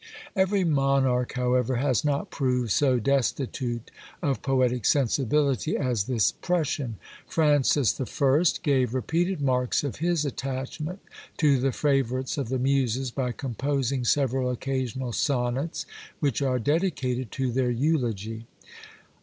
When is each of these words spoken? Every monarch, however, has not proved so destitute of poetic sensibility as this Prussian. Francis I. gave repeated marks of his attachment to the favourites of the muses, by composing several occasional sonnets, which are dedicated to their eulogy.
Every 0.35 0.63
monarch, 0.63 1.33
however, 1.33 1.75
has 1.75 2.03
not 2.03 2.31
proved 2.31 2.71
so 2.71 2.97
destitute 2.97 3.91
of 4.23 4.41
poetic 4.41 4.83
sensibility 4.83 5.77
as 5.77 6.05
this 6.05 6.31
Prussian. 6.31 6.97
Francis 7.27 8.01
I. 8.01 8.43
gave 8.63 8.95
repeated 8.95 9.41
marks 9.43 9.83
of 9.83 9.97
his 9.97 10.25
attachment 10.25 11.01
to 11.37 11.59
the 11.59 11.71
favourites 11.71 12.39
of 12.39 12.49
the 12.49 12.57
muses, 12.57 13.11
by 13.11 13.31
composing 13.31 14.03
several 14.03 14.49
occasional 14.49 15.11
sonnets, 15.11 15.85
which 16.19 16.41
are 16.41 16.57
dedicated 16.57 17.31
to 17.33 17.51
their 17.51 17.69
eulogy. 17.69 18.47